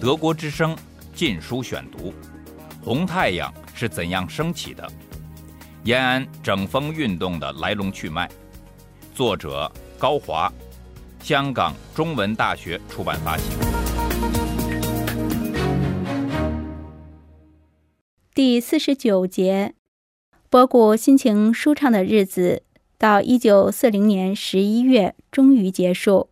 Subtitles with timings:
[0.00, 0.74] 德国之声
[1.14, 2.10] 《禁书选读》：
[2.84, 4.86] 红太阳是怎样升起的？
[5.84, 8.28] 延安整风运动的来龙去脉。
[9.14, 10.52] 作者高华，
[11.20, 13.44] 香港中文大学出版发行。
[18.34, 19.74] 第四十九节，
[20.50, 22.64] 博古心情舒畅的日子，
[22.98, 26.31] 到一九四零年十一月终于结束。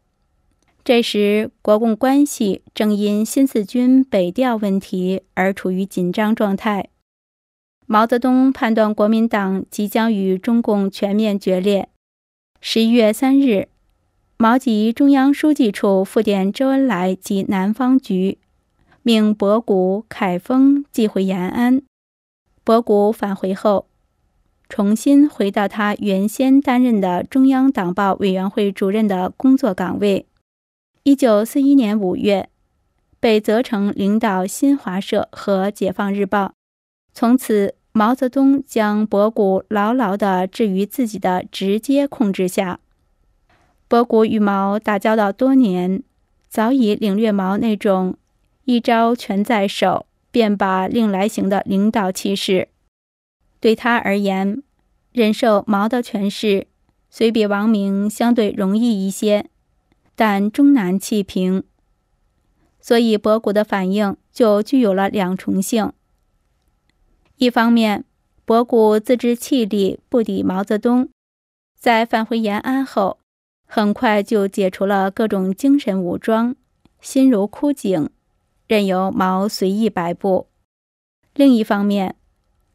[0.82, 6.88] 这时，国共关系正因新四军北调问题而处于紧张状态。
[7.86, 11.88] 毛泽东判断国民党即将与中共全面决裂。
[12.60, 13.68] 十一月三日，
[14.36, 18.38] 毛及中央书记处复电周恩来及南方局，
[19.02, 21.82] 命博古、凯丰寄回延安。
[22.64, 23.86] 博古返回后，
[24.68, 30.26] 重新回到他原先担任的中央党报委员会主任的工作岗位。
[31.10, 32.48] 一九四一年五月，
[33.18, 36.52] 被责成领导新华社和解放日报。
[37.12, 42.78] 从此，毛泽东将博古牢牢地置于自己的直接控制下。
[43.88, 46.04] 博古与毛打交道多年，
[46.48, 48.14] 早已领略毛那种
[48.66, 52.68] 一招全在手，便把令来行的领导气势。
[53.58, 54.62] 对他而言，
[55.10, 56.68] 忍受毛的权势，
[57.10, 59.46] 虽比王明相对容易一些。
[60.20, 61.62] 但终难气平，
[62.78, 65.94] 所以博古的反应就具有了两重性。
[67.36, 68.04] 一方面，
[68.44, 71.08] 博古自知气力不敌毛泽东，
[71.78, 73.16] 在返回延安后，
[73.66, 76.54] 很快就解除了各种精神武装，
[77.00, 78.10] 心如枯井，
[78.66, 80.48] 任由毛随意摆布；
[81.32, 82.14] 另一方面，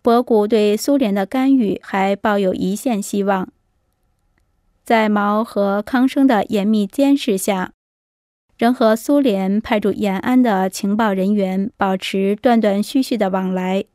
[0.01, 3.49] 博古对苏联的干预还抱有一线希望。
[4.85, 7.71] 在毛和康生的严密监视下，
[8.55, 13.85] 仍和苏联派驻延安的情报人员保持断断续续的往来，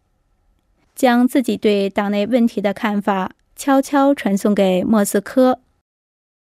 [0.96, 5.60] 将自己对党内问题的看法悄悄传送给莫斯科。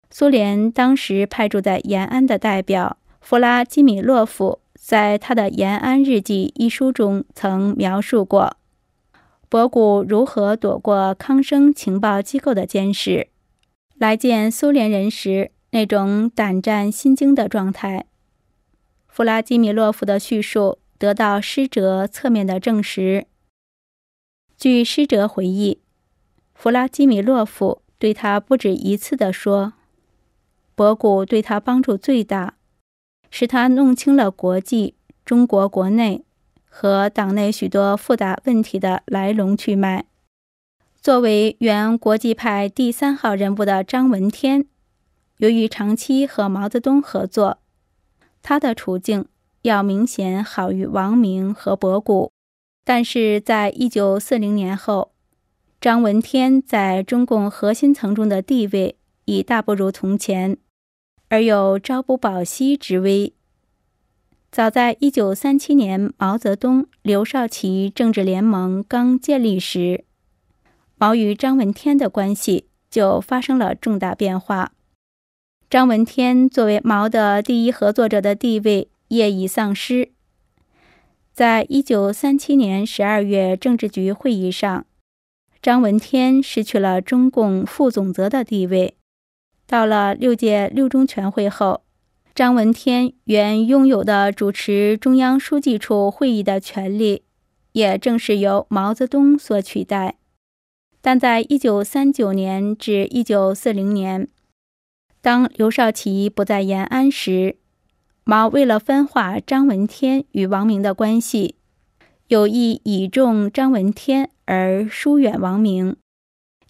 [0.08, 8.56] 苏联当时派驻在延安的代表弗拉基米洛夫在他的《延安日记》一书中曾描述过，
[9.50, 13.28] 博古如何躲过康生情报机构的监视。
[14.02, 18.06] 来见苏联人时，那种胆战心惊的状态。
[19.06, 23.28] 弗拉基米洛夫的叙述得到施哲侧面的证实。
[24.58, 25.78] 据施哲回忆，
[26.52, 29.74] 弗拉基米洛夫对他不止一次地说
[30.74, 32.56] ：“博古对他帮助最大，
[33.30, 36.24] 使他弄清了国际、中国国内
[36.68, 40.06] 和党内许多复杂问题的来龙去脉。”
[41.02, 44.66] 作为原国际派第三号人物的张闻天，
[45.38, 47.58] 由于长期和毛泽东合作，
[48.40, 49.26] 他的处境
[49.62, 52.30] 要明显好于王明和博古。
[52.84, 55.10] 但是在一九四零年后，
[55.80, 60.56] 张闻天在中共核心层中的地位已大不如从前，
[61.28, 63.32] 而有朝不保夕之危。
[64.52, 70.04] 早在一九三七年，毛泽东、刘少奇政治联盟刚建立时。
[71.02, 74.70] 毛与张闻天的关系就发生了重大变化。
[75.68, 80.12] 张闻天作为毛的第一合作者的地位业已丧失。
[81.32, 84.86] 在一九三七年十二月政治局会议上，
[85.60, 88.94] 张闻天失去了中共副总责的地位。
[89.66, 91.82] 到了六届六中全会后，
[92.32, 97.24] 张闻天原拥有的主持中央书记处会议的权利，
[97.72, 100.14] 也正是由毛泽东所取代。
[101.02, 104.28] 但在一九三九年至一九四零年，
[105.20, 107.56] 当刘少奇不在延安时，
[108.22, 111.56] 毛为了分化张闻天与王明的关系，
[112.28, 115.96] 有意倚重张闻天而疏远王明。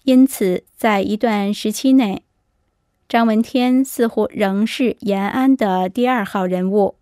[0.01, 2.23] 因此，在一段时期内，
[3.07, 6.95] 张闻天似乎仍是延安的第二号人物。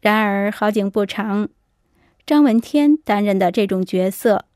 [0.00, 1.48] 然而好景不长，
[2.24, 4.46] 张闻天担任的这种角色。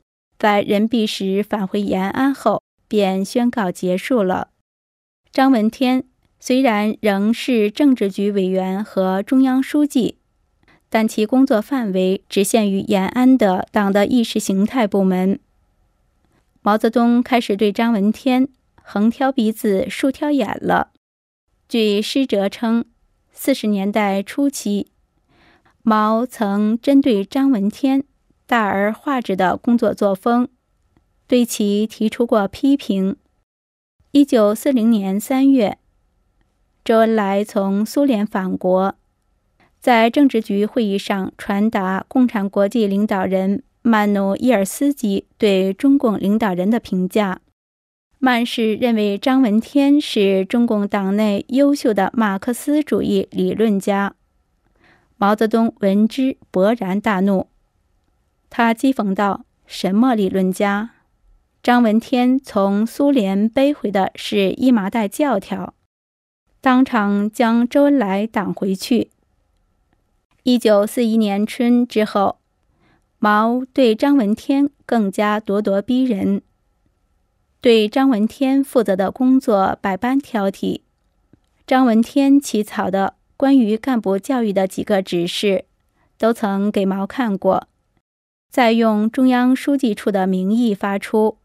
[0.44, 4.48] 在任弼时返回延安后，便宣告结束了。
[5.32, 6.04] 张闻天
[6.38, 10.18] 虽然仍是政治局委员和中央书记，
[10.90, 15.40] 但其工作范围只限于延安的党的意识形态部门。
[16.60, 18.46] 毛泽东开始对张闻天
[18.82, 20.90] 横挑鼻子竖挑眼了。
[21.66, 22.84] 据施哲称，
[23.32, 24.88] 四十年代初期，
[25.82, 28.04] 毛曾针对张闻天。
[28.54, 30.46] 大而化之的工作作风，
[31.26, 33.16] 对其提出过批评。
[34.12, 35.78] 一九四零年三月，
[36.84, 38.94] 周恩来从苏联返国，
[39.80, 47.40] 在政治局会议上传达共产国际领导人曼努伊尔斯基对中共领导人的评价。
[48.20, 54.14] 曼氏认为张闻天是中共党内优秀的马克思主义理论家。
[55.16, 57.48] 毛泽东闻之勃然大怒，
[58.56, 60.90] 他讥讽道：“什么理论家？
[61.60, 65.74] 张闻天从苏联背回的是一麻袋教条。”
[66.62, 69.10] 当场将周恩来挡回去。
[70.44, 72.38] 一九四一年春之后，
[73.18, 76.40] 毛对张闻天更加咄咄逼人。
[77.60, 80.82] 对张闻天负责的工作百般挑剔，
[81.66, 85.64] 张闻天起草的关于干部教育的几个指示，
[86.16, 87.66] 都曾给毛看过，
[88.54, 91.38] 再用中央书记处的名义发出，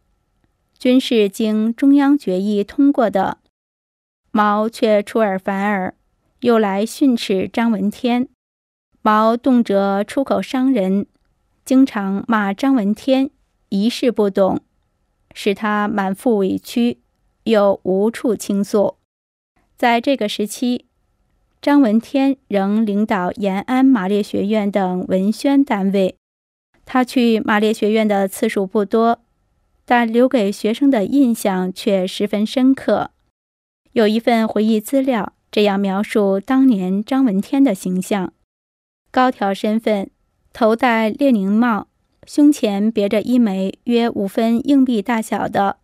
[0.77, 3.39] 均是经中央决议通过的。
[4.29, 5.95] 毛却出尔反尔，
[6.41, 8.29] 又来训斥张闻天。
[9.01, 11.07] 毛动辄出口伤人，
[11.65, 13.31] 经常骂张闻天
[13.69, 14.61] 一事不懂。
[15.33, 16.99] 使他满腹委屈，
[17.45, 18.97] 又无处倾诉。
[19.75, 20.85] 在这个时期，
[21.59, 26.18] 张闻天仍领导延安马列学院等文宣单位。
[26.91, 29.21] 他去马列学院的次数不多，
[29.85, 33.11] 但留给学生的印象却十分深刻。
[33.91, 38.33] 有一份回忆资料这样描述当年张闻天的形象：
[39.11, 40.09] 高挑身份，
[40.51, 41.85] 头戴列宁帽。
[42.25, 45.77] 胸前别着一枚约五分硬币大小的、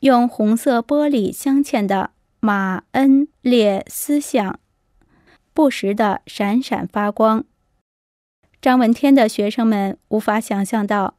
[0.00, 4.60] 用红色玻璃镶嵌的马恩列斯像，
[5.52, 7.44] 不时的闪闪发光。
[8.60, 11.14] 张闻天的学生们无法想象到，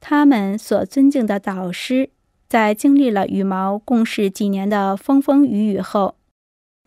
[0.00, 2.10] 他们所尊敬的导师，
[2.48, 6.16] 在经历了羽毛共事几年的风风雨雨后，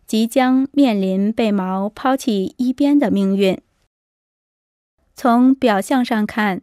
[0.06, 3.58] 即将面临被毛抛弃一边的命运。
[5.14, 6.60] 从表象上看，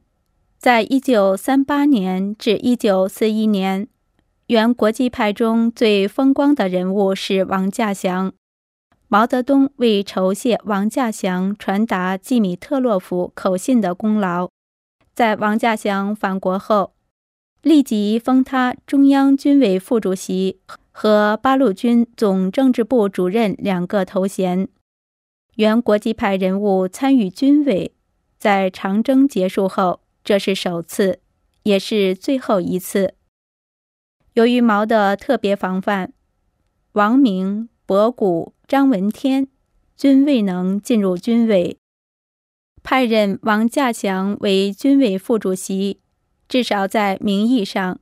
[0.59, 3.87] 在一九三八年至一九四一年，
[4.45, 8.31] 原国际派中最风光的人物是王稼祥。
[9.13, 14.49] 毛泽东为酬谢王稼祥传达季米特洛夫口信的功劳，
[15.13, 16.95] 在王稼祥返国后，
[17.61, 20.59] 立即封他中央军委副主席
[20.91, 24.67] 和八路军总政治部主任两个头衔。
[25.57, 27.93] 原国际派人物参与军委。
[28.39, 31.19] 在长征结束后，这是首次，
[31.61, 33.13] 也是最后一次。
[34.33, 36.13] 由于毛的特别防范，
[36.93, 39.47] 王明、博古、张闻天
[39.95, 41.77] 均未能进入军委，
[42.81, 45.99] 派任王稼祥为军委副主席，
[46.47, 47.99] 至少在名义上，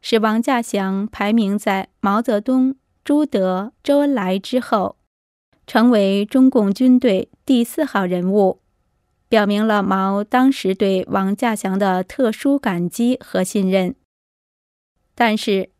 [0.00, 4.96] 使王稼祥排名在毛泽东、朱德、周恩来之后，
[5.66, 8.60] 成为中共军队第四号人物。
[9.28, 13.96] 表明了毛当时对王稼祥的特殊感激和信任。
[15.16, 15.70] 但是，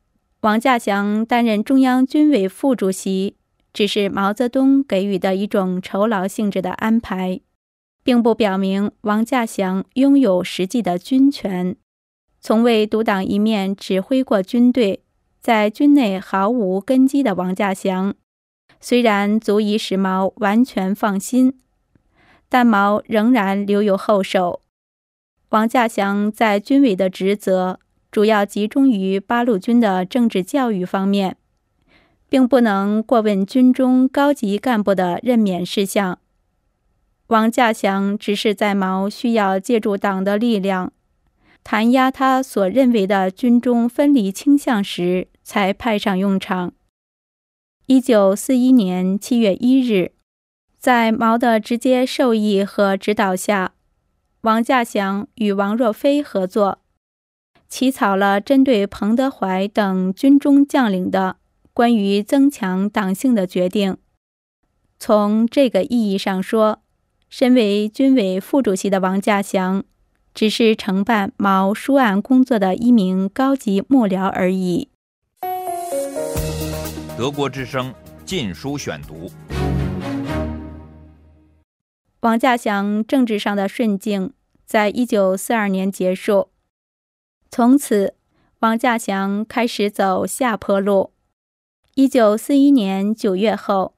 [0.40, 3.36] 王稼祥担任中央军委副主席，
[3.76, 7.42] 只是毛泽东给予的一种酬劳性质的安排，
[8.02, 11.76] 并不表明王稼祥拥有实际的军权。
[12.40, 15.02] 从未独当一面指挥过军队，
[15.42, 18.14] 在军内毫无根基的王稼祥，
[18.80, 21.60] 虽然足以使毛完全放心。
[22.48, 24.62] 但毛仍然留有后手。
[25.50, 27.78] 王稼祥在军委的职责
[28.10, 31.36] 主要集中于八路军的政治教育方面，
[32.28, 36.18] 并不能过问军中高级干部的任免事项。
[37.28, 40.92] 王稼祥只是在毛需要借助党的力量
[41.64, 46.72] 弹压他所认为的军中分离倾向时，才派上用场。
[47.86, 50.12] 一九四一年七月一日。
[50.78, 53.72] 在毛的直接授意和指导下，
[54.42, 56.78] 王稼祥与王若飞合作，
[57.68, 61.38] 起草了针对彭德怀等军中将领的
[61.76, 63.98] 关于增强党性的决定。
[64.98, 66.80] 从这个意义上说，
[67.28, 69.84] 身为军委副主席的王稼祥，
[70.32, 74.88] 只是承办毛书案工作的一名高级幕僚而已。
[77.18, 77.92] 德国之声
[78.24, 79.28] 《禁书选读》。
[82.20, 84.32] 王稼祥政治上的顺境，
[84.64, 86.48] 在一九四二年结束。
[87.50, 88.14] 从此，
[88.60, 91.10] 王稼祥开始走下坡路。
[91.98, 93.94] 一九四一年九月后，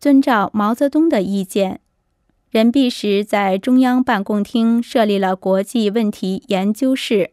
[0.00, 1.80] 遵照毛泽东的意见，
[2.50, 7.30] 任弼时在中央办公厅设立了国际问题研究室、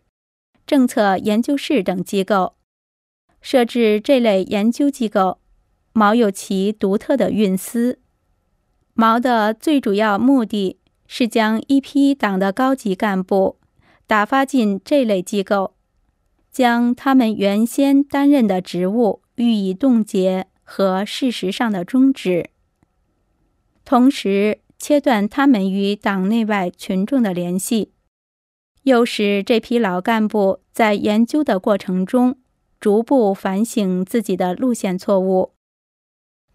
[0.67, 2.53] 政策研究室等机构。
[3.41, 5.39] 设置这类研究机构，
[5.91, 7.97] 毛有其独特的运思。
[8.93, 10.77] 毛的最主要目的
[11.07, 13.57] 是将一批党的高级干部
[14.05, 15.73] 打发进这类机构，
[16.51, 22.49] 将他们原先担任的职务予以冻结和事实上的终止，
[23.83, 27.91] 同时切断他们与党内外群众的联系，
[28.83, 32.37] 又使这批老干部在研究的过程中
[32.79, 35.53] 逐步反省自己的路线错误。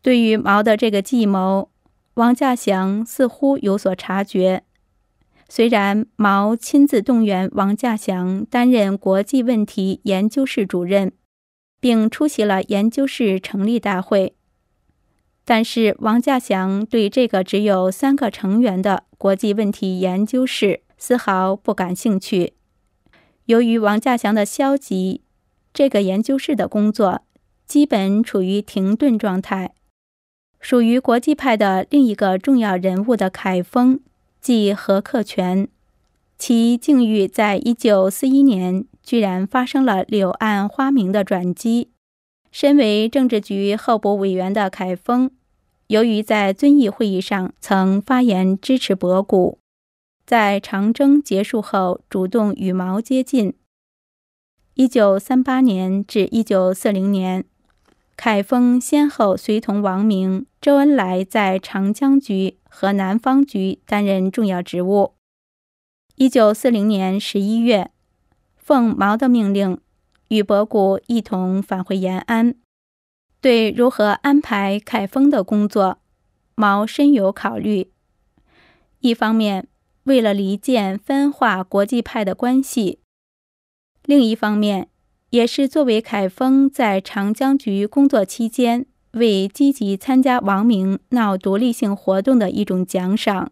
[0.00, 1.70] 对于毛的这个计谋，
[2.14, 4.64] 王稼祥似乎有所察觉。
[5.48, 11.12] 虽然毛亲自动员王稼祥担任国际问题研究室主任，
[11.80, 14.34] 并出席了研究室成立大会，
[15.44, 22.54] 但是王稼祥对这个只有三个成员的国际问题研究室丝毫不感兴趣。
[23.46, 25.22] 由于王稼祥的消极，
[25.72, 27.22] 这个研究室的工作
[27.66, 29.72] 基本处于停顿状态。
[30.60, 34.00] 属于国际派的另一个重要人物的凯丰，
[34.40, 35.68] 即何克全，
[36.36, 41.92] 其境遇在一九四一年居然发生了柳暗花明的转机。
[42.50, 45.30] 身为政治局候补委员的凯丰，
[45.86, 49.60] 由于在遵义会议上曾发言支持博古，
[50.26, 53.54] 在长征结束后主动与毛接近。
[54.74, 57.46] 一九三八年至一九四零年。
[58.14, 65.14] 凯丰先后随同王明、周恩来在长江局和南方局担任重要职务。
[66.16, 67.92] 一九四零年十一月，
[68.68, 69.80] 奉毛的命令，
[70.28, 72.54] 与博古一同返回延安。
[73.40, 76.00] 对如何安排凯丰的工作，
[76.54, 77.90] 毛深有考虑。
[79.00, 79.68] 一方面，
[80.04, 82.98] 为了离间分化国际派的关系；
[84.04, 84.90] 另一方面，
[85.30, 93.50] 也是作为凯丰在长江局工作期间为积极参加王明闹独立性活动的一种奖赏。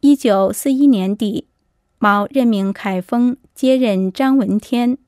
[0.00, 1.46] 一九四一年底，
[1.98, 4.98] 毛任命凯丰接任张闻天，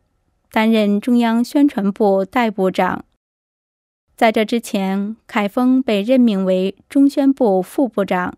[0.51, 3.05] 担任中央宣传部代部长。
[4.17, 8.37] 在这之前，凯丰被任命为中宣部副部长。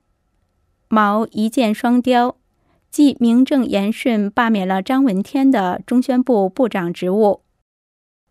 [0.89, 2.37] 毛一箭双雕。
[2.91, 7.41] 既名正言顺罢免了张闻天的中宣部部长职务，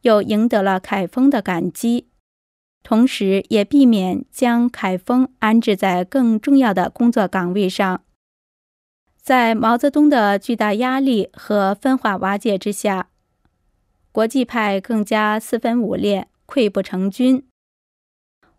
[0.04, 2.06] 又赢得了凯丰的感激，
[2.84, 8.04] 同时也避免将凯丰安置在更重要的工作岗位上。
[9.22, 13.10] 在毛泽东的巨大压力和分化瓦解之下，
[14.12, 17.46] 国际派更加四分五裂、溃不成军。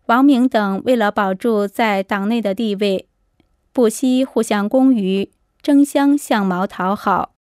[0.05, 3.07] 王明等为了保住在党内的地位，
[3.71, 5.29] 不惜互相攻讦。
[5.61, 7.35] 争相向毛讨好。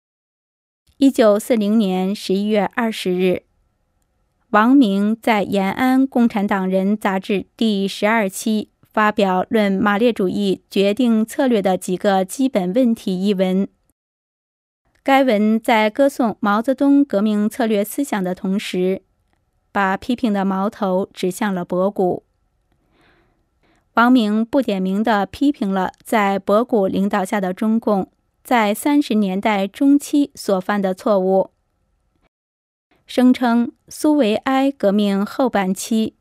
[0.97, 3.43] 一九四零年十一月二十日，
[4.51, 13.67] 王明在延安共产党人杂志第十二期发表《论马列主义决定策略的几个基本问题》一文。
[15.03, 19.03] 该文在歌颂毛泽东革命策略思想的同时，
[19.73, 22.25] 把批评的矛头指向了博古。
[23.95, 28.11] 王明不点名地批评了在博古领导下的中共
[28.45, 31.51] 在三十年代中期所犯的错误，
[33.07, 36.15] 声称苏维埃革命后半期，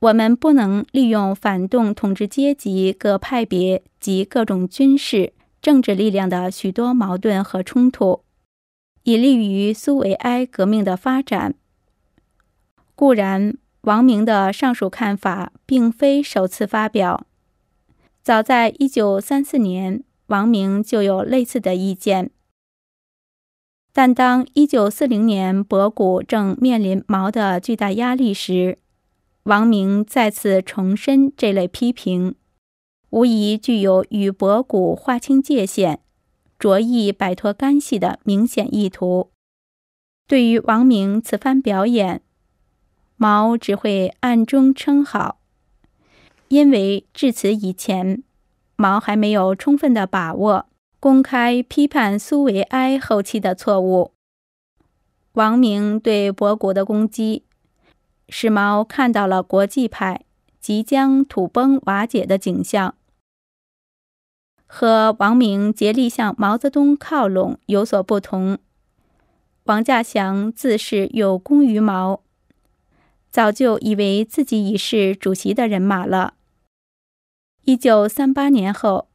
[0.00, 8.24] 我们不能利用反动统治阶级各派别及各种军事、政治力量的许多矛盾和冲突，
[9.04, 11.54] 以利于苏维埃革命的发展。
[12.94, 13.56] 固然。
[13.84, 17.26] 王明的上述看法并非首次发表，
[18.22, 22.30] 早在一九三四年，王明就有类似的意见。
[23.94, 28.76] 但当一九四零年博古正面临毛的巨大压力时，
[29.44, 32.34] 王明再次重申这类批评，
[33.08, 36.00] 无疑具有与博古划清界限、
[36.58, 39.30] 着意摆脱干系的明显意图。
[40.26, 42.22] 对于王明此番表演，
[43.16, 45.40] 毛只会暗中称好，
[46.48, 48.22] 因为至此以前，
[48.76, 50.66] 毛还没有充分的把握
[51.00, 54.12] 公开批判苏维埃后期的错误。
[55.32, 57.44] 王明对博古的攻击，
[58.30, 60.24] 使毛看到了国际派
[60.58, 62.94] 即将土崩瓦解的景象。
[64.66, 68.56] 和王明竭力向毛泽东靠拢有所不同，
[69.64, 72.22] 王稼祥自是有功于毛。
[73.30, 76.34] 早就以为自己已是主席的人马了。
[77.64, 79.08] 一九三八年后，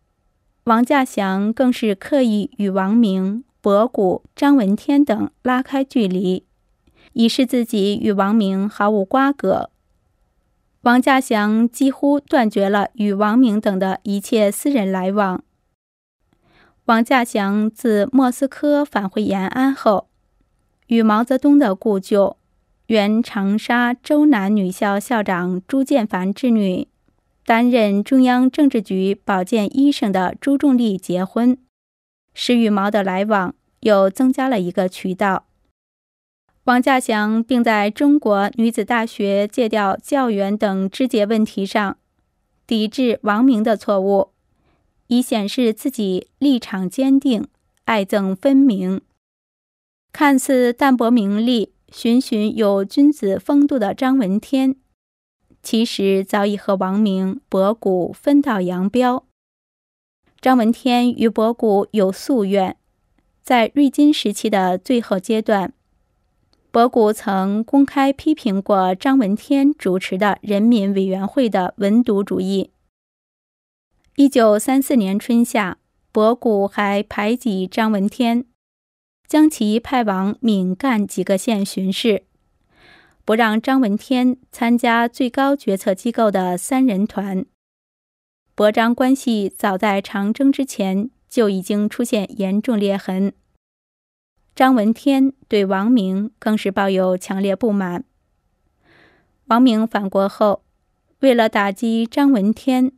[0.65, 6.45] 王稼祥更是刻意与王明、博古、张闻天等拉开距离，
[7.15, 9.69] 以示自己与王明毫无瓜葛。
[10.81, 15.41] 王稼祥几乎断绝了与王明等的一切私人来往。
[16.85, 20.09] 王稼祥自莫斯科返回延安后，
[20.87, 22.35] 与毛泽东的故旧、
[22.87, 26.89] 原长沙周南女校校长朱建凡之女、
[27.45, 31.57] 担任中央政治局保健医生的朱仲丽结婚，
[32.33, 35.45] 使与毛的来往又增加了一个渠道。
[36.65, 41.99] 王稼祥并在中国女子大学借调教员等肢节问题上
[42.65, 44.31] 抵制王明的错误，
[45.05, 47.47] 以显示自己立场坚定、
[47.83, 49.01] 爱憎分明。
[50.11, 54.75] 看似淡泊名利、循循有君子风度的张闻天，
[55.61, 59.27] 其实早已和王明、博古分道扬镳。
[60.41, 62.75] 张闻天与博古有夙愿，
[63.43, 65.71] 在瑞金时期的最后阶段。
[66.75, 72.71] 博古曾公开批评过张闻天主持的人民委员会的文牍主义。
[74.17, 75.77] 一九三四年春夏，
[76.11, 78.43] 博古还排挤张闻天，
[79.25, 82.23] 将其派往闽赣几个县巡视，
[83.23, 87.45] 不让张闻天参加最高决策机构的三人团。
[88.53, 93.31] 博张关系早在长征之前就已经出现严重裂痕。
[94.55, 98.05] 张闻天对王明更是抱有强烈不满。
[99.47, 100.63] 王明返国后，
[101.19, 102.93] 为了打击张闻天，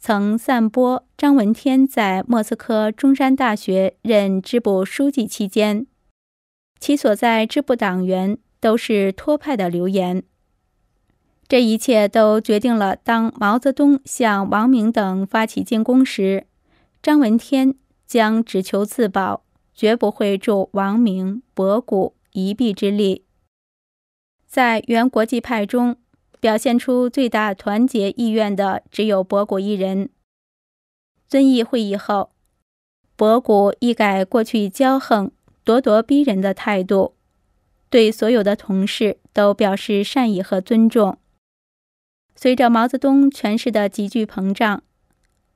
[0.00, 5.86] 曾散播张闻天在莫斯科中山大学任支部书记期间，
[6.80, 10.24] 其所在支部党员都是托派的流言。
[11.46, 16.48] 这一切都决定了，当毛泽东向王明等发起进攻时，
[17.00, 17.76] 张闻天
[18.08, 19.43] 将只求自保。
[19.74, 23.24] 绝不会助王明、博古一臂之力。
[24.46, 25.96] 在原国际派中，
[26.38, 30.10] 表现出最大团结意愿的只有博古一人。
[31.26, 32.30] 遵义会议后，
[33.16, 35.32] 博古一改过去骄横、
[35.64, 37.14] 咄咄逼人的态度，
[37.90, 41.18] 对所有的同事都表示善意和尊重。
[42.36, 44.82] 随着毛泽东权势的急剧膨胀，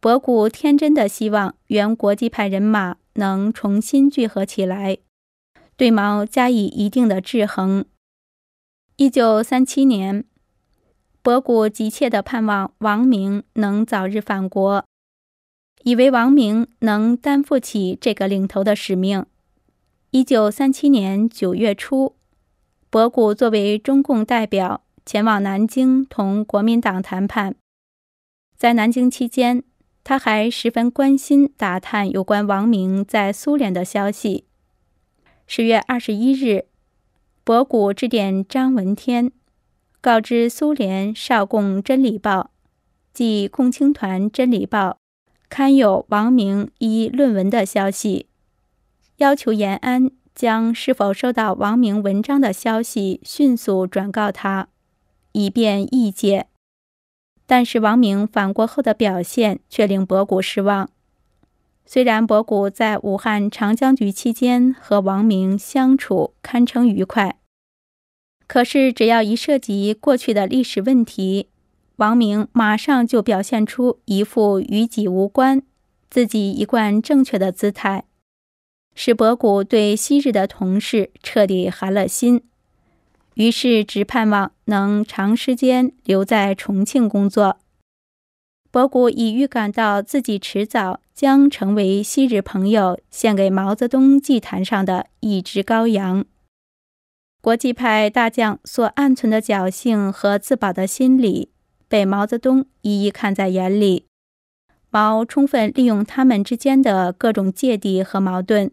[0.01, 2.97] 博古天真的希望原国际派人马。
[3.15, 4.99] 能重新聚合起来，
[5.77, 7.85] 对毛加以一定的制衡。
[8.95, 10.25] 一九三七年，
[11.21, 14.85] 博古急切地盼望王明能早日返国，
[15.83, 19.27] 以为王明能担负起这个领头的使命。
[20.13, 22.15] 一九三七年九月初，
[22.89, 27.57] 博古作为中共代表前往南京同国民党谈判，
[28.57, 29.65] 在南京期间。
[30.09, 34.47] 他还十分关心打探有关王明在苏联的消息。
[35.47, 36.65] 十月二十一日，
[37.45, 39.31] 博古致电张闻天，
[40.01, 42.41] 告知苏联少共《真理报》
[43.13, 44.93] 即共青团《真理报》
[45.51, 48.29] 刊有王明一论文的消息，
[49.19, 54.69] 要求延安将是否收到王明文章的消息迅速转告他，
[55.33, 56.47] 以便译介。
[57.49, 60.91] 但是王明返国后的表现却令博古失望。
[61.87, 67.39] 虽然博古在武汉长江局期间和王明相处堪称愉快，
[68.47, 71.49] 可是只要一涉及过去的历史问题，
[71.97, 75.63] 王明马上就表现出一副与己无关、
[76.11, 78.05] 自己一贯正确的姿态，
[78.95, 82.43] 使博古对昔日的同事彻底寒了心。
[83.39, 87.61] 于是只盼望能长时间留在重庆工作。
[88.73, 96.25] 博古已预感到自己迟早将成为昔日朋友献给毛泽东祭坛上的一只羔羊。
[97.41, 101.53] 国际派大将所暗存的侥幸和自保的心理，
[101.87, 104.07] 被毛泽东一一看在眼里。
[104.91, 108.73] 毛充分利用他们之间的各种芥蒂和矛盾，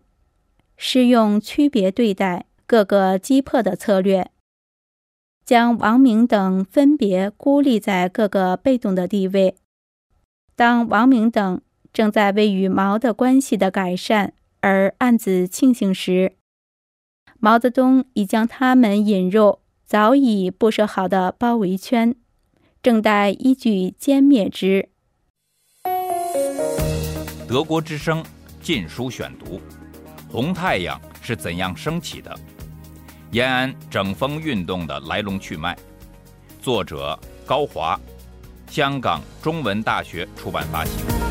[0.76, 4.32] 施用区别对待、各个击破的策略。
[5.46, 9.56] 将王明等分别孤立在各个被动的地位。
[10.56, 11.62] 当王明等
[11.94, 16.34] 正在为与毛的关系的改善而暗自庆幸时，
[17.40, 22.16] 毛泽东已将他们引入早已布设好的包围圈，
[22.82, 24.90] 正待一举歼灭之。
[27.48, 28.24] 德国之声
[28.60, 29.58] 《禁书选读》：
[30.28, 32.36] 红太阳是怎样升起的？
[33.36, 35.78] 延安整风运动的来龙去脉，
[36.62, 38.00] 作者高华，
[38.70, 41.25] 香港中文大学出版发行。